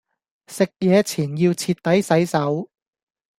[0.47, 2.71] 食野前要徹底洗手